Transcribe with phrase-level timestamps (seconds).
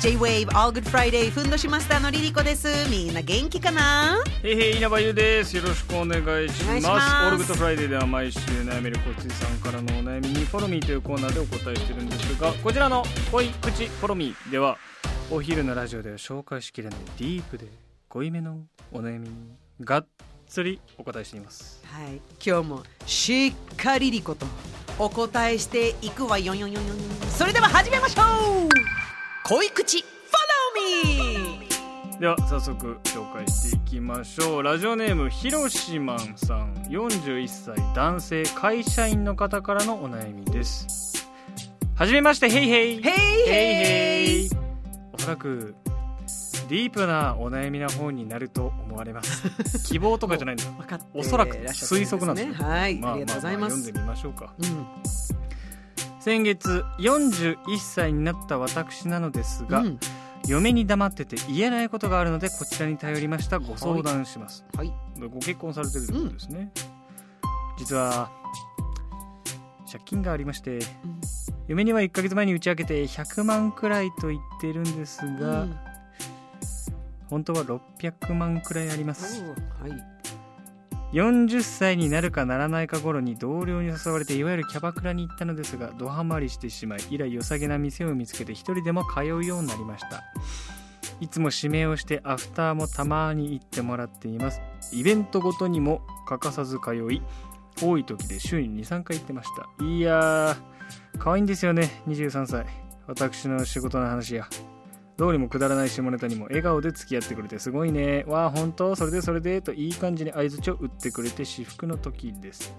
[0.00, 2.68] J-Wave All Good Friday ふんどしマスターのリリコです。
[2.88, 4.22] みんな元気かな？
[4.44, 5.56] へいへい稲葉友です。
[5.56, 6.86] よろしくお願いします。
[6.86, 14.78] All Good Friday では毎週悩める子羊さんからのお悩みに Follow Me というコーナーでお答えしてるんですがこちらの濃い口 Follow Me では
[15.32, 17.66] お昼のラジオでは紹介しきれないディープで
[18.08, 18.60] 濃いめの
[18.92, 19.34] お悩みに
[19.80, 20.06] がっ
[20.46, 21.82] つりお答えしています。
[21.84, 24.46] はい、今日もしっかりリリコと
[24.96, 26.38] お答えしていくわ。
[26.38, 27.08] よんよんよんよんよん。
[27.30, 29.07] それでは始めましょう
[29.48, 30.04] 濃い口。
[32.20, 34.62] では早速紹介していきましょう。
[34.62, 36.74] ラジオネームひろしまんさん。
[36.90, 41.26] 41歳男性会社員の方からのお悩みです。
[41.94, 43.02] はじめましてヘイヘイ。
[43.02, 43.12] ヘイ
[43.46, 44.46] ヘイ。
[44.48, 44.50] イ
[45.14, 45.74] おそらく
[46.68, 49.48] ディープなお悩みな方になると思われます。
[49.88, 50.64] 希望とかじゃないんだ。
[51.14, 52.54] おそらく推測なんですね。
[52.54, 54.52] はい、まあありがとうございます、まあまあ読んでみましょうか。
[54.58, 55.47] うん
[56.28, 59.98] 先月41歳になった私なのですが、うん。
[60.46, 63.58] 嫁に黙ってて言えないことがあるのでこちらに頼りました。
[63.58, 64.92] ご相談します、はい。
[65.18, 66.70] ご結婚されてるということですね、
[67.78, 68.30] 実は
[69.90, 70.82] 借金がありましてうん。
[71.66, 75.76] 嫁には1ヶ月前に打ち明けて100万くらいと言ってるんですが、うん。
[77.30, 79.42] 本当は600万くらいあります。
[79.80, 80.17] はい
[81.12, 90.22] 40歳になるかならないか頃に同僚に誘われていわゆるキャバクラに行ったのですがドハマりしてしまい以来良さげな店を見つけて一人でも通うようになりました。
[91.20, 94.60] いつも指名をしてアフターもたまに行ってもらっています。
[94.92, 97.22] イベントごとにも欠かさず通い
[97.82, 99.84] 多い時で週に23回行ってました。
[99.84, 100.56] いやー
[101.18, 102.66] 可愛いんですよね23歳。
[103.06, 104.46] 私の仕事の話や。
[105.18, 108.24] どうにもくだらない下ネタにも笑顔で付き合ってくれてすごいね。
[108.28, 108.94] わあ本当？
[108.94, 109.60] それでそれで？
[109.60, 112.72] といい感じに相槌を打ってくれて至福の時です。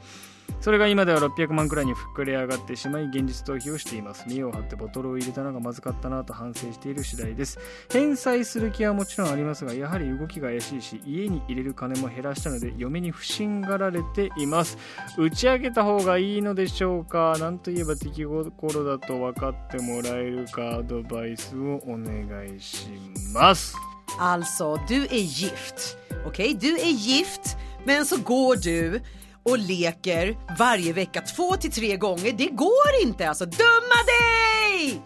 [0.62, 4.26] それが今では600万くらいに膨れ上がってしまい現実逃避をしています。
[4.28, 7.60] 見栄を張ってボトルを入れたのがまずかったなと反省している次第です。
[7.92, 14.78] 返済する気はもちろんありますがやはり動きが怪しいし家に入れる金も減らしたので嫁に不審がられています。
[15.18, 17.36] 打ち上げた方がいいのでしょうか？
[17.40, 22.88] 何と言えば敵心だと分かってもらえるかアドバイスをお願いし
[23.34, 23.76] ます。
[24.20, 25.96] Alltså, du är gift.
[26.26, 29.02] Okej, du är gift, men så går du
[29.44, 32.34] och leker varje vecka två till tre gånger.
[32.38, 32.70] Det går
[33.02, 33.46] inte alltså.
[33.46, 35.02] Döma dig!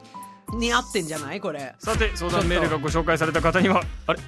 [0.53, 1.75] 似合ってんじゃないこれ。
[1.79, 4.19] さて相談メールがご紹介された方にはあれ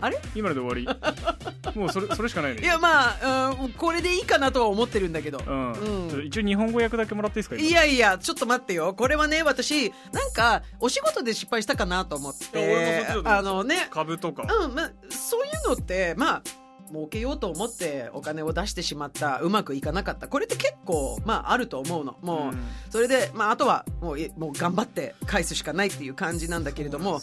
[0.00, 5.40] あれ今ので終わりもうそれそれしかないねいやまあ、うん、これでいいかなとは思ってるんだけど。
[5.46, 8.94] うん、うん一応日本語訳だけもらっていいですか今いやいや、ちょっと待ってよ。
[8.94, 13.06] これはね、私、なんか、お仕事で失敗したかなと思って。
[13.24, 16.42] あのね、株とか、うん、まあ、そういうのって、まあ、
[16.94, 20.28] 儲けようと思ってお金を出してしまったうまくいかなかった。
[20.28, 22.16] これって結構まああると思うの。
[22.22, 22.58] もう、うん。
[22.90, 27.20] それで、まあ、あとはもうえもう頑張って返すしかないっていう感じなんだけれども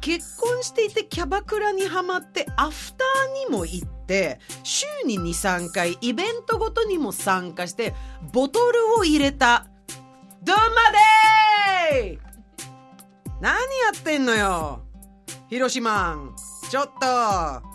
[0.00, 7.94] 結婚していてキャバクラにはまってアフターにも行って週に23回イベントごとにも参加して
[8.32, 9.66] ボトルを入れた。
[10.42, 10.62] どんま
[11.92, 12.30] でー!
[13.42, 13.58] 何や
[13.98, 14.82] ってんのよ
[15.50, 16.16] 広島
[16.70, 17.69] ちょっと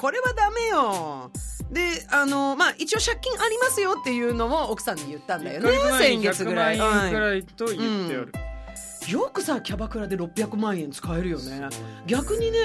[0.00, 1.30] これはダメよ。
[1.70, 8.32] であのまあ一応借金ありますよっていうのも奥さんに言ったんだよね1ヶ月前に先月ぐらい、100万円くはいらいと言っておる、
[9.08, 11.68] よくさキャバクラで600万円使えるよね。
[12.06, 12.58] 逆にね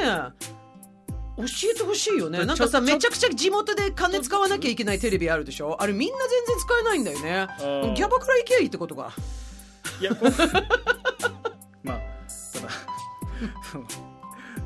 [1.38, 2.46] 教えてほしいよね。
[2.46, 5.76] なんかさめちゃくちゃ地元で金使わなきゃいけないテレビあるでしょ？
[5.80, 7.48] あれみんな全然使えないんだよね。
[7.60, 7.94] ー。
[7.96, 9.12] キャバクラ行けばいいってことか
[10.00, 10.12] いや
[11.84, 12.00] まあ
[12.54, 12.70] ただ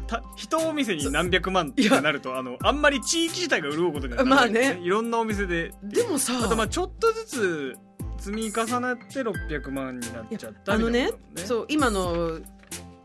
[0.10, 4.52] た一お店に何百万ってなるとあのあんまり地域自体が潤うことにはならない。
[4.52, 4.80] まあね。
[4.82, 5.72] いろんなお店で。
[5.84, 6.34] でもさ。
[6.44, 7.78] あとまあちょっとずつ
[8.18, 11.12] 積み重なって600万になっちゃったみたいなあのね。
[11.36, 12.40] そう今の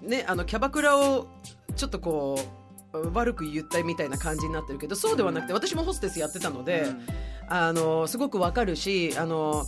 [0.00, 1.28] ねあのキャバクラを
[1.76, 2.40] ちょっとこ
[2.94, 7.06] う悪く言ったみたいな感じになってるけどそうではなくて、私もホステスやってたので、うん。
[7.48, 9.66] あのすごくわかるしあの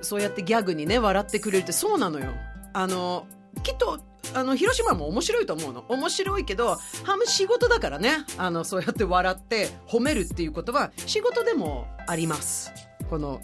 [0.00, 2.32] そうやってギャグにね笑ってくれるってそうなのよ。
[2.72, 3.26] あの
[3.64, 3.98] きっと
[4.34, 5.84] あの広島も面白いと思うの。
[5.88, 8.24] 面白いけど半分仕事だからね。
[8.36, 12.72] あのそうやって笑って褒めるっていうことは仕事でもあります。
[13.08, 13.40] この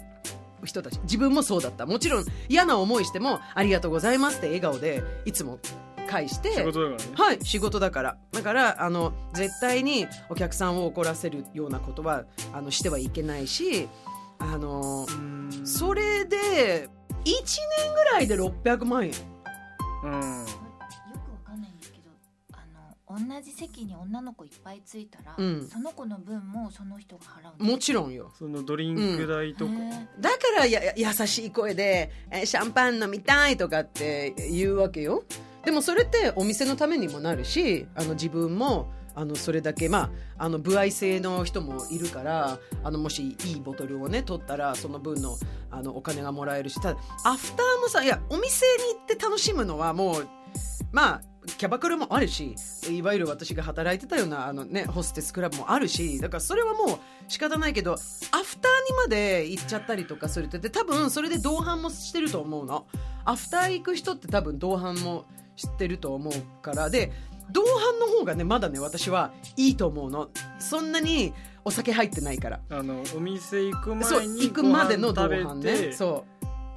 [0.63, 0.99] 人たち。
[1.03, 1.85] 自分もそうだった。
[1.85, 5.59] もちろん嫌な思いしてもありがとうございますって笑顔でいつも
[6.07, 7.13] 返して仕事だからね。
[7.15, 8.17] はい仕事だから。
[8.31, 13.87] だからあの絶対にお客さんを怒らせるようなことはあのしてはいけないし
[14.39, 15.49] あのうん。
[15.65, 16.89] それで
[17.25, 19.13] 1年ぐらいで600万円。
[20.03, 20.45] うん
[23.17, 25.67] 同じ席に女の子いっぱいついたら、うん。
[25.67, 28.31] その子の分もその人が払うんもちろんよ。
[28.37, 29.71] そのドリンク代とか、
[30.19, 35.23] だからやや優しい声でえーシャンパン飲みたいとかって言うわけよ。
[35.63, 45.37] でもそれってお店のためにもなるしあの自分もあのそれだけまああの歩合制の人もいるからあのもしいいボトルをね取ったらその分の
[45.71, 46.79] あのお金がもらえるし。
[46.81, 50.27] ただアフターもさいやお店に行って楽しむのはもう
[50.91, 52.55] まあキャバクラもあるし
[52.89, 62.85] いわゆる私が働いてたようなあの、ね、ホステスクラブもあるしだからそれはもう仕方ないけどアフターにまで行っちゃったりとかするってで多分それで同伴もしてると思うの。
[63.25, 65.25] アフター行く人って多分同伴も
[65.55, 67.11] 知ってると思うからで
[67.51, 70.29] 同伴の方がねまだね私はいいと思うの。
[70.59, 71.33] そんなに
[71.63, 72.59] お酒入ってないから。
[72.69, 75.91] あのお店行く前に行くまでの同伴ね。
[75.93, 76.25] そ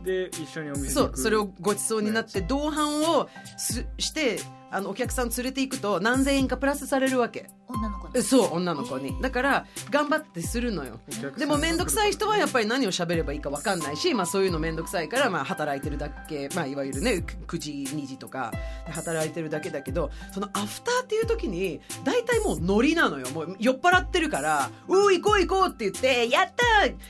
[0.03, 0.05] う。
[0.05, 0.93] で一緒にお店に行く。
[0.93, 4.38] そうそれをごちそうになって同伴をすして
[4.70, 7.50] あのお客さん連れていくと何千円かプラスされるわけ。
[7.69, 9.20] 女の子えそう女の子に。
[9.20, 11.00] だから頑張ってするのよ。
[11.37, 18.53] でも面倒くさい人はやっぱり何を喋ればいいか分かんないし、まあ、そういうの面倒くさいから、まあ、働いてるだけ、まあ、いわゆるねく9時2時とか
[18.87, 23.29] で働いてるだけだけどそのアフターっていう時に大体もうノリなのよ。
[23.31, 26.65] もう酔っ払ってるから「うー行こう行こう」って言って「やった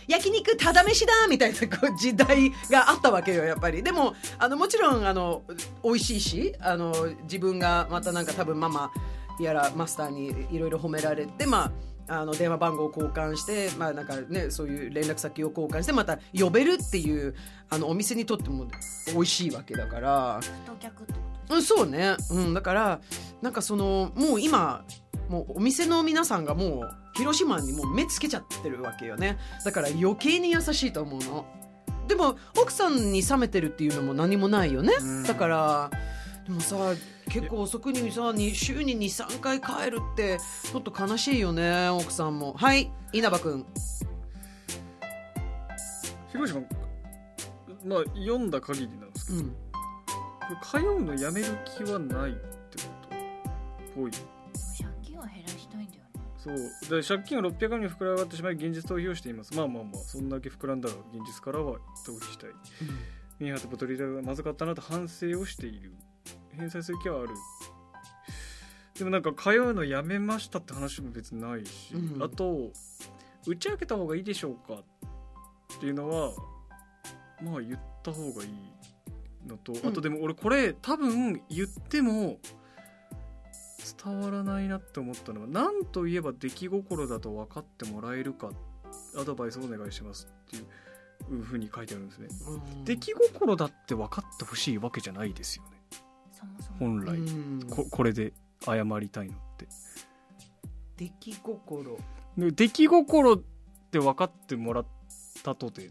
[0.09, 3.83] 焼肉ただ飯だ!」みたいなこう時代があったわけよやっぱり。
[3.83, 5.43] でもあのもちろんあの
[5.85, 8.91] 美味しいしあの自分がまたなんか多分ママ
[9.44, 11.73] やらマスターにいろいろ褒められてま
[12.06, 17.35] ああの電話番号を交換して、まあなんかね、そういう連絡先を交換してまた呼べるっていう
[17.69, 18.67] あのお店にとっても
[19.12, 20.40] 美味しいわけだから、
[21.50, 23.00] うん、そうね、うん、だから
[23.43, 24.85] なんかそのもう今
[25.29, 29.37] もうお店の皆さんがもう広島にもう目つけちゃってるわけよね。
[29.64, 31.44] だから余計に優しいと思うの。
[32.06, 35.23] でも奥さんに冷めてるっていうのも何もないよね、うん。
[35.25, 35.90] だから
[36.49, 36.77] でもさ
[37.29, 42.55] 結構遅くにさに週に23回帰るってちょっと悲しいよね奥さんも。
[42.55, 43.67] はい稲葉君
[46.33, 46.62] 広島
[47.85, 49.55] まあ読んだ限りなんですけど、うん。
[50.62, 51.47] 通うのやめる
[51.77, 52.89] 気はないってこ
[53.95, 54.11] とぽい。
[54.11, 54.25] 借
[55.03, 56.21] 金は減らしたいんだよね。
[56.39, 56.50] そ
[56.97, 57.00] う。
[57.00, 59.55] で借金は600万に膨らがってしまい現実逃避をしています。
[59.55, 61.75] まあまあまあそんだけ膨らんだら現実からは
[62.06, 62.50] 逃避したい。
[63.39, 65.93] ミーハーとボトル代がまずかったなと反省をしている
[66.59, 67.29] 返済する気はある。
[68.99, 72.23] でもなんか通うのやめましたって話も別にないし、うん。
[72.23, 72.73] あと
[73.47, 76.33] 打ち明けた方がいいでしょうかっていうのは
[77.41, 78.51] まあ言った方がいい
[79.47, 79.77] のと、ん。
[79.87, 82.39] あとでも俺これ多分言っても
[84.05, 88.51] 伝わらないなって思ったのは何と言えば出来心だと分かってもらえるか
[89.17, 90.61] アドバイスをお願いしますってい
[91.39, 92.29] うふうに書いてあるんですね。
[92.49, 92.85] うん。
[92.85, 95.78] 出来心だって分かってほしいわけじゃないですよね
[96.38, 96.79] そもそも。
[96.79, 97.69] 本来、うん。
[97.69, 98.32] ここれで
[98.64, 99.67] 謝りたいのって。
[100.96, 101.99] 出来心。
[102.37, 103.40] で出来心っ
[103.90, 104.87] て分かってもらっ
[105.43, 105.90] たとて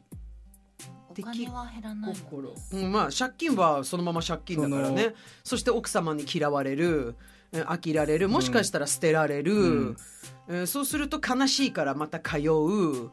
[1.09, 2.15] お金は減らない
[2.73, 5.15] うん、まあ借金はそのまま借金だからね。
[5.43, 7.15] そして奥様に嫌われる。
[7.53, 8.29] え飽きられる。
[8.29, 9.97] もしかしたら捨てられる、うん。
[10.49, 13.11] えーそうすると悲しいからまた通う、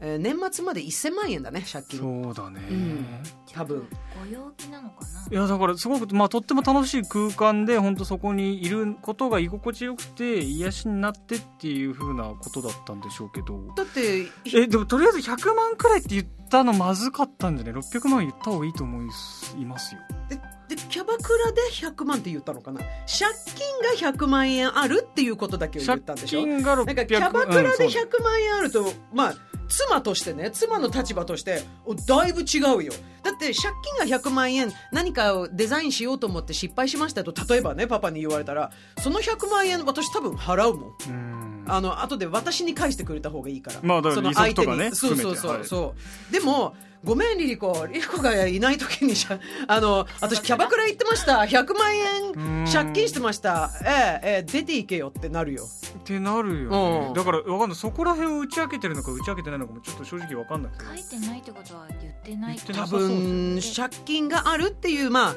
[0.00, 2.00] えー年末まで1000万円だね借金。
[2.00, 3.06] そうだね、うん
[3.52, 3.86] 多分。
[4.18, 5.28] ご陽気なのかな？
[5.30, 13.72] いやだからすごく、まあ、とっても楽しい空間で本当そこにいることが居心地よくて癒しになってっていう風なことだったんでしょうけど。
[13.76, 19.06] だってえでもとりあえず100万くらいって言ったのまずかったんじゃね600万言った方がいいと思い
[19.64, 20.00] ますよ。
[20.28, 20.36] で
[20.68, 22.80] でキャバクラで100万って言ったのかな？
[22.80, 22.90] 借
[23.54, 26.40] 金が100万円あるっていうことだけを言ったんでしょ？
[26.40, 29.34] 借金が600なんかキャバクラでうんそう100万円あると、まあ
[29.68, 32.92] 妻としてね妻の立場としておだいぶ違うよ。
[33.22, 40.94] だって借金が100万円何かをデザインしようと思って失敗しましたと例えばねパパに言われたらその100万円私多分払うもん。
[41.08, 41.64] うん。
[41.66, 45.66] あの後で私に返してくれた方がいいから、まあだからその利息とかね相手にそうそうそう、含めてはい。
[45.66, 45.94] そ
[46.28, 46.74] うでも
[47.04, 47.86] ごめんリリコ。
[47.86, 49.14] リリコがいない時に
[49.68, 51.38] あの私キャバクラ行ってました。
[51.40, 53.70] 100万円借金してました。
[53.84, 55.64] ええええ出ていけよってなるよ。
[55.64, 57.14] ってなるよね、うん。
[57.14, 57.76] だからわかんない。
[57.76, 65.34] そこら辺を打ち明けてるのか打ち明けてないのかもちょっと正直わかんない書いてないってことは言ってないって多分借金があるっていうまあ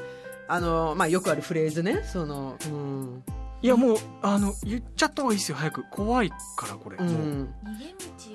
[0.48, 2.02] あのまあよくあるフレーズね。
[2.04, 3.22] そのうん、
[3.60, 5.84] いやもうあの言っちゃった方がいいですよ早く。
[5.90, 6.36] 怖いか
[6.68, 7.12] らこれ、う、もう。
[7.12, 7.54] ん。
[7.64, 7.86] 逃げ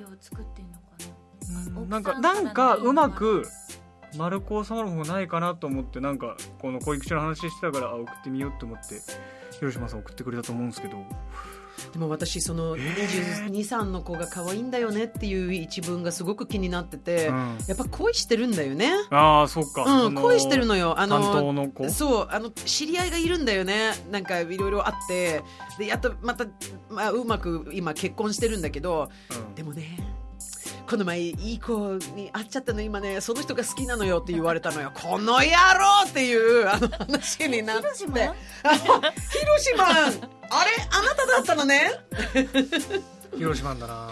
[0.03, 0.72] 道を作ってん
[1.89, 3.45] なんかなんかうまく
[4.17, 9.01] 丸く収まる方ないかなと思ってなんかこの保育所の話してたからあ送ってみようと思って
[9.59, 10.97] 広島さん送ってくれたと思うんですけど。
[11.91, 17.57] でも私その223の子が可愛いんだよねっていう一文がすごく気になってて、うん。
[17.67, 18.93] やっぱ恋してるんだよね。
[19.09, 20.99] ああそっか、うん恋してるのよ。
[20.99, 21.89] あ担当のの子。
[21.89, 23.91] そうあの知り合いがいるんだよね。
[24.11, 25.41] なんかいろいろあって。
[25.77, 26.45] でやっとまた、
[26.89, 29.55] まあ、うまく今結婚してるんだけどうん。
[29.55, 29.97] でもね
[30.93, 34.91] この前いい子に会っちゃったの今ねその人が好きなのよって言われたのよ。
[34.93, 37.87] この野郎っていうあの話になって。
[37.87, 40.21] 広島あ広島あれ？
[40.91, 41.93] あなただったのね。
[43.35, 44.11] 広島だな。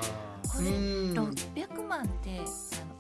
[0.52, 1.14] これうん。
[1.14, 2.10] 600万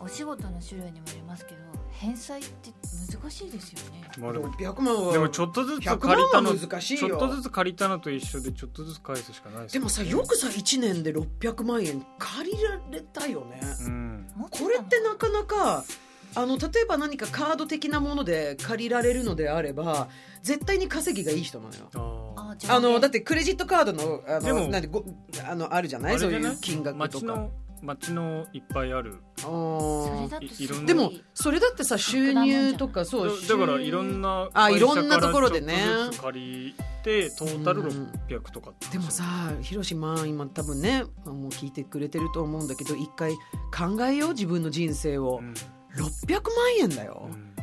[0.03, 1.57] お仕事の種類にもよりますけど
[1.91, 2.71] 返済って
[3.13, 4.09] 難しいですよね。
[4.17, 7.07] まあでも600万はでもちょっとずつ100借りたの難しいよ。
[7.07, 14.25] ちょっとずつ借りたのと一緒でちょっとずつ返すしかないでもさよくさ1年で600万円借りられたよね、うん。
[14.49, 15.83] これってなかなか
[16.33, 20.07] あの例えば何かカード的なもので借りられるのであれば
[20.41, 22.33] 絶対に稼ぎがいい人なのよ。
[22.37, 25.05] ああのだってクレジットカードのあでものなんでご
[25.47, 26.19] あのあるじゃない？
[26.19, 27.47] そういう金額とか
[27.81, 29.17] 町のいっぱいある。
[29.43, 29.47] あー。
[29.47, 30.63] それだとい。
[30.65, 30.85] いろんな。
[30.85, 35.83] でもそれだってさ収入とかそうだだからいろんななあいろんなところでね。
[36.21, 39.23] 借りてトータルうん600とかってでもさ
[39.61, 43.33] 広島今多分ねもう聞いてくれてると思うんだけど一回
[43.75, 45.39] 考えよう自分の人生を。
[45.41, 45.53] うん。
[45.95, 46.41] 600万
[46.79, 47.53] 円だよ、うん。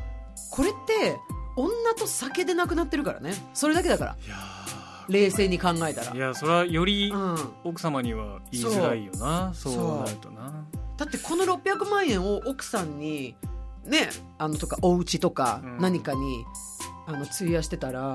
[0.51, 1.17] これって
[1.57, 3.33] 女と酒でなくなってるからね。
[3.55, 4.17] それだけだから。
[4.25, 4.37] いや
[5.09, 6.13] 冷静に考えたら。
[6.13, 9.53] ーいやそれはよりうん、奥様には言いづらいよな。
[9.55, 9.73] そう。
[9.73, 10.65] そうなるとな。
[10.97, 13.37] だってこの600万円を奥さんに
[13.85, 15.79] ねあのとかお家とかうん。
[15.79, 16.45] 何かに、
[17.07, 18.15] あの費やしてたら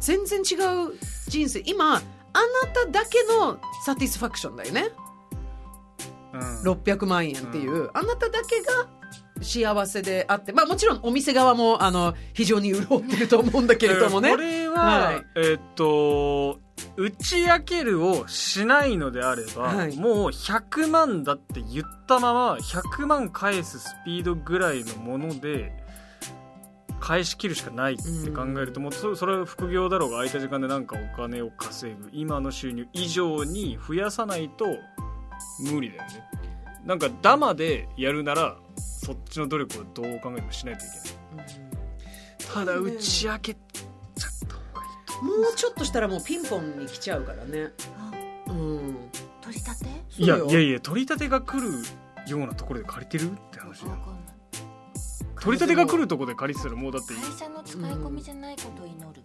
[0.00, 0.54] 全然違
[0.86, 0.98] う
[1.28, 1.62] 人生。
[1.66, 2.02] 今あな
[2.72, 4.90] ただけのサティスファクションだよね。
[6.32, 6.40] うん。
[6.62, 8.86] 600万円っていう、あなただけが
[9.42, 14.30] 幸せであってまあもちろんお店側もあの非常に潤ってると思うんだけれどもね。
[14.30, 15.24] これは、はい。
[15.36, 16.60] えーっと
[16.96, 19.96] 打ち明けるをしないのであれば、はい。
[19.96, 25.72] もう100万だって言ったまま100万返すスピードぐらいのもので
[27.00, 34.66] 返し切るしかないって考えると、もうそそれは副業だろうが空いた時間でなんかお金を稼ぐ今の収入以上に増やさないと
[35.72, 36.24] 無理だよね
[36.88, 41.48] なんかダマでやるならそっちの努力をどう考えてもしないといけない。
[42.38, 45.06] ただ打ち明けちゃった方がいい。
[45.06, 47.72] ともうちょっとしたらもうピンポンに来ちゃうからね。
[47.98, 48.10] あ
[48.48, 48.96] うん。
[49.42, 49.86] 取り立て
[50.18, 51.70] いやいやいや取り立てが来る
[52.26, 53.90] ようなところで借りてるって話だ
[55.40, 59.22] 取り立てが来るところで借りてたらもうだって会社の使い込みじゃないことを祈る、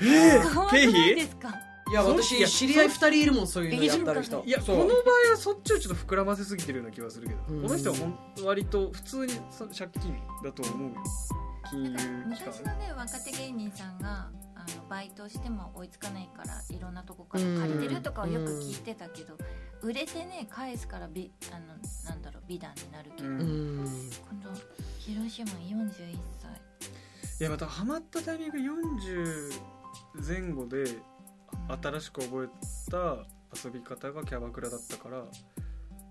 [0.00, 7.62] えー可愛くないや私知り合い2人いるもんそういうのやってる人そういやこの場合はそっちをちょっと膨らませすぎてるような気はするけど、うん。
[7.62, 10.96] この人はほん割と普通にそ借金だと思うよ
[11.68, 11.90] 金融
[12.28, 19.36] 昔関のね若手芸人さんがあのバイトしても追いつかないからいろんなとこから借りてるとかはよく聞いてたけど、
[19.80, 21.66] 売れてね返すから美あの
[22.04, 23.40] なんだろう美談になるけど、うん。
[23.40, 24.50] うん今度
[24.98, 26.60] 広島41歳。
[27.40, 29.52] いやまたハマったタイミング40
[30.26, 30.84] 前後で
[31.68, 33.24] 新しく覚えた
[33.64, 35.24] 遊び方がキャバクラだったから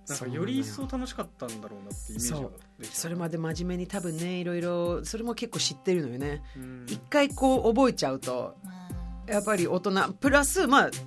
[0.08, 2.40] なんかより一層楽しかったんだろうなってイメージが
[2.80, 2.96] できた。
[2.96, 6.42] それまで真面目に多分ねいろいろそれも結構知ってるのよね。
[6.56, 6.86] うん。
[6.88, 8.72] 一回こう覚えちゃうとま
[9.28, 10.98] あやっぱり大人プラスまあた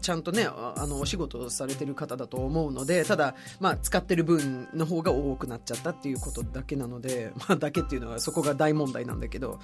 [0.00, 9.58] ちゃんとねああのお仕事をされてる方だと思うのでただ、まあ、使ってる分の方が多くなっちゃったっていうことだけなので、まあ、だけっていうのはそこが大問題なんだけど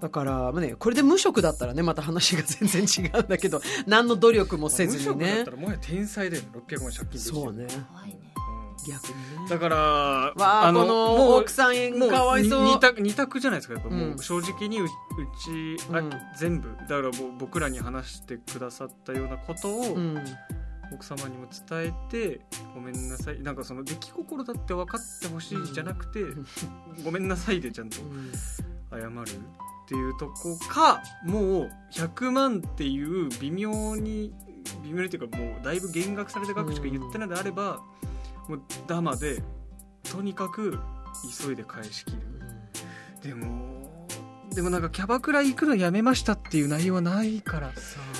[0.00, 6.48] だから、まあね、これで無職だったらねまた話が全然違うんだけど何の努力もせずに無職だねったらもはや天才だよね。
[6.54, 7.66] 600万借金できそうね。
[7.92, 8.37] 怖いね
[8.86, 9.48] 逆にね。
[9.48, 12.64] だからわあこの奥さんかわいそう。
[12.64, 14.14] に二択二択じゃないですかやっぱもうん。
[14.14, 16.10] う正直にううち、あうん。
[16.38, 20.22] 全部だからもう僕らに話してくださったようなことをうん。
[20.90, 22.40] 奥様にも伝えて
[22.74, 23.40] ごめんなさい。
[23.42, 26.20] なんかその出来心だって分かってほしいじゃなくて、
[27.04, 28.32] ごめんなさいでちゃんとうん。
[28.90, 34.32] 謝るっていうとこかもう100万っていう微妙に
[34.82, 37.80] 微妙にっていうかもうだいぶ減額された額しか言ってないのであれば、
[38.48, 39.42] もうダマで
[40.10, 40.78] とにかく
[41.44, 42.18] 急いで返し切る。
[43.22, 43.78] でも
[44.54, 47.70] でもなんかキャバクラ行くのやめましたっていう内容はないから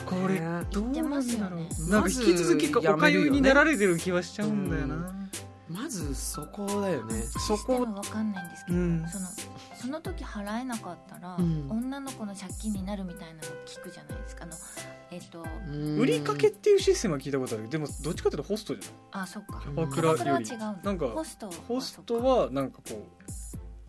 [0.05, 5.13] これどうなんだろう、ねなんか引き続きおかゆになられてる気はしちゃうんだよな、
[5.71, 7.23] まずそこだよね。
[7.23, 9.09] そそここわかんないんですけど、うん。
[9.09, 9.27] その
[9.81, 11.67] その時払えなかったら、うん。
[11.71, 14.45] 女の子の借金になるみたいなの聞くじゃないですか。
[14.45, 14.53] あの
[15.11, 15.99] えっ、とうん。
[15.99, 17.65] 売りかけっていうシステムは聞いたことある。
[17.65, 19.61] けどでもどっちかというとホストじゃあそっか。
[19.63, 20.57] キャバクラより。
[20.59, 23.07] なんかホストないホストはなんかこ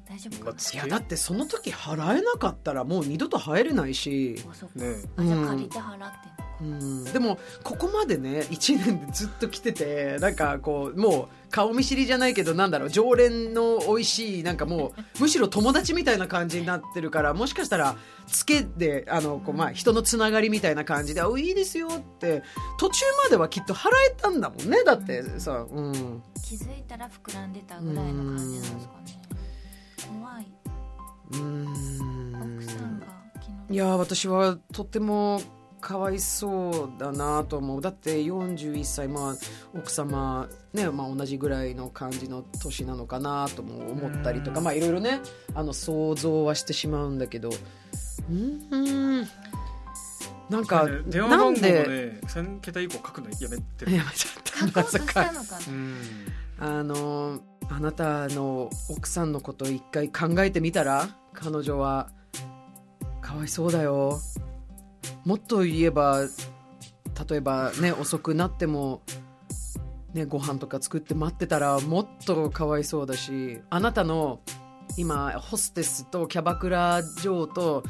[0.10, 5.44] 大丈夫かいやだってその時払えなかったらもう二度と入れないし、あそっか、うねあじゃうん。
[5.46, 17.96] あ借りて払ってうん、でもここまでね1年でずっと来ててなんかこうもう顔見知りじゃないけどなんだろう常連の美味しいなんかもうむしろ友達みたいな感じになってるからもしかしたら
[18.28, 22.44] つけであのこう、まあ、人のつながりみたいな感じで「あいいですよ」って
[22.78, 29.20] 途中まではきっと払えたんだもんねだってさ、うん、気づいたら膨らんでたぐらいの感じなんですかね。
[30.08, 30.48] 怖い。
[31.34, 32.20] うん。
[32.60, 35.42] 奥さんが昨日いや私はとても
[35.82, 37.82] かわいそうだなと思う。
[37.82, 39.36] だって41歳、まあ、
[39.78, 45.22] 奥様、ねまあ、同じぐらいの感じの年なのかなとも思ったりとかいろいろね
[45.54, 47.50] あの想像はしてしまうんだけど。
[48.30, 49.28] うん。
[50.50, 51.72] なんか電話番号もなんで？
[51.72, 53.92] ね3桁以降書くのやめてる。
[53.92, 55.32] やめちゃったまさか。
[56.60, 62.10] あのあなたの奥さんのことを一回考えてみたら彼女は
[63.22, 64.20] かわいそうだよ
[65.30, 66.22] もっと言えば
[67.30, 69.04] 例えばね遅くなっても
[70.16, 74.40] ねご飯とか作って待ってたらもっとかわいそうだしあなたの
[74.98, 77.84] 今ホステスとキャバクラ嬢と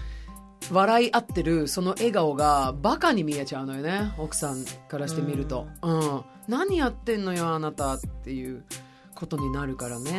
[0.70, 8.66] 笑い合ってるその笑顔がバカに見えちゃうのよね奥さんからしてみると、うん、何やってんのよあなたっていう
[9.16, 10.12] ことになるからね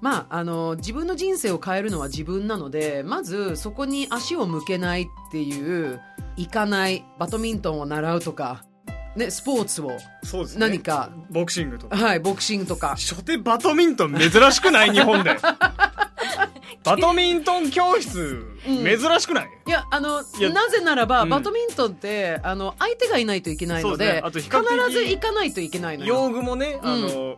[0.00, 6.00] まああの自分の人生を変えるのは自分なのでまずそこに足を向けないっていう
[6.36, 8.64] 行かないバドミントンを習うとか、
[9.16, 9.90] ね、スポーツを
[10.22, 10.60] そうですね。
[10.60, 11.96] 何か、ボクシングとか。
[11.96, 12.90] はい、ボクシングとか。
[12.90, 15.36] 初手バドミントン珍しくない日本で。
[16.82, 21.28] バドミントン教室うん珍しくない、いやあのなぜならば、うん。
[21.28, 24.22] バドミントンってあの相手がいないといけないのでね。
[24.24, 24.40] 必
[24.90, 26.14] ず行かないといけないのよ。
[26.14, 27.36] 用具もね、あの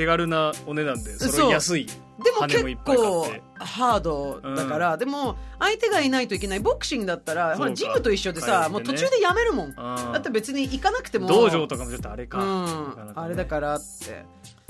[0.00, 3.26] 手軽なお値段でそれ安いでも結構
[3.58, 8.68] ハードだから、でも相手がいないといけないボクシングだったらほらジムと一緒でさ、ね。
[8.70, 9.74] もう途中でやめるもん。
[9.76, 11.28] あだって別に行かなくても。
[11.28, 12.64] 道場とかもちょっとあれか、うん。
[13.08, 13.12] ね。
[13.14, 14.24] あれだからって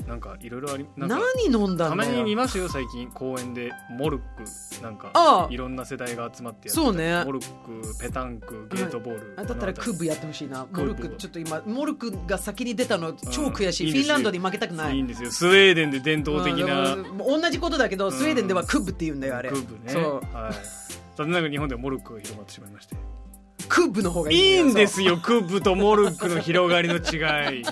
[0.07, 2.11] なんかいろいろありなんか何飲んだたんだよ。
[2.11, 3.09] まに見ますよ最近。
[3.11, 6.85] 公園でモルックなんかいろんな世代が集まってやってた。
[6.85, 7.23] そうね。
[7.25, 10.65] モルックペタンクゲートボール、あだったらクーブやってほしいな。
[10.71, 14.15] モルクちょっと今モルクが先に出たの超悔しい、いいんですよ。
[14.15, 14.95] フィンランドに負けたくない。
[14.95, 15.31] いいんですよ。
[15.31, 18.11] スウェーデンで伝統的な、うんもう同じことだけど、うん。
[18.11, 19.49] スウェーデンではクーブって言うんだよあれ。
[19.49, 19.91] クーブね。
[19.91, 20.35] そう。
[20.35, 20.81] はい。
[21.15, 22.95] 残念ながら日本ではモルックが広まってしまいまして
[23.67, 27.63] クーブの方がいいいいんでよすよクーブとモルックの広がりの違い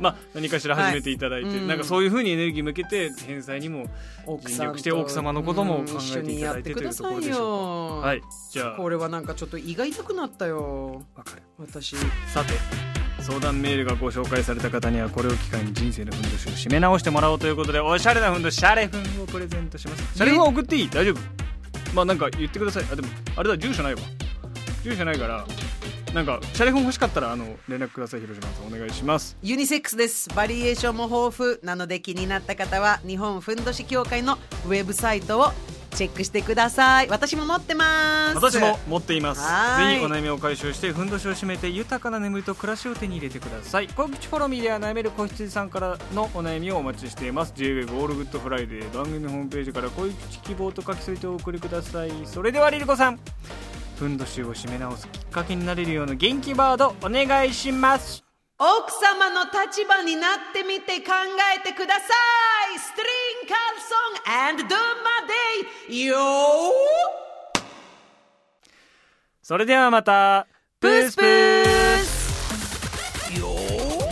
[0.00, 1.58] まあ何かしら始めていただいて、はい。
[1.58, 3.86] うんなんかそういうふうにエネルギー向けて返済にも
[4.26, 8.08] 奥尽力して奥様のことも考えていただいてというところでしょうか。
[8.08, 8.08] よ。
[8.08, 8.22] はい。
[8.50, 8.76] じゃあ。
[8.76, 11.04] これはなんかちょっと胃が痛くなったよ。
[11.14, 11.96] わかる私。
[12.32, 12.54] さて
[13.20, 20.16] 相談メールがご紹介された方にはこれを機会に人生のふんどしを締め直してもらおうということでおしゃれなふんどしシャレふんをプレゼントします。
[20.16, 20.88] シャレふんを送っていい？
[20.88, 21.20] 大丈夫？
[21.94, 22.84] まあなんか言ってください。
[22.90, 24.00] あでもあれだ住所ないわ。
[24.82, 25.44] 住所ないから
[26.14, 28.66] なんかシャレふん欲しかったらあの連絡ください広島さん。
[28.66, 29.36] お願いします。
[29.42, 30.28] ユニセックスです。
[30.34, 35.52] バリエーションも豊富なので気になった方は日本ふんどし協会のウェブサイトを
[35.92, 37.08] チェックしてください。
[37.08, 38.36] 私も持ってます。
[38.36, 39.40] 私も持っています。
[39.40, 43.88] ぜひお悩みを解消してふんどしを締めて豊かな眠りと暮らしを手に入れてください。
[43.88, 47.52] 濃い口 Follow Me では悩める子羊さんからのお悩みをお待ちしています。
[47.56, 52.12] JWEB オールグッドフライデー番組ホームページから濃い口希望と書き添えてお送りください。
[52.24, 53.20] それではリリコさん
[54.00, 58.24] ふんどしを締め直すきっかけになれるような元気バードお願いします。
[58.58, 61.12] 奥様の立場になってみて考
[61.54, 62.00] えてくださ
[62.74, 62.78] い。
[62.78, 63.94] ストリングカルソ
[64.56, 65.20] ン and do my
[65.90, 66.16] day よ
[69.42, 70.46] それではまた。
[70.80, 71.64] プースプー
[71.98, 73.38] ス。
[73.38, 73.48] よ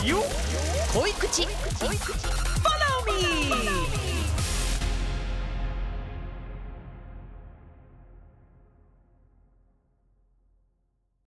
[0.05, 0.23] よ
[0.93, 2.38] 恋口 Follow me